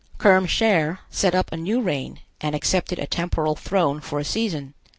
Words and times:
Kerm 0.17 0.47
Cher 0.47 1.01
set 1.11 1.35
up 1.35 1.51
a 1.51 1.57
new 1.57 1.79
reign, 1.79 2.21
and 2.41 2.55
accepted 2.55 2.97
a 2.97 3.05
temporal 3.05 3.55
throne 3.55 3.99
for 4.01 4.17
a 4.17 4.25
season. 4.25 4.73